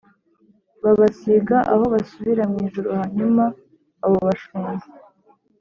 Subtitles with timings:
[0.83, 3.43] Babasiga aho basubira mu ijuru hanyuma
[4.05, 4.85] abo bashumba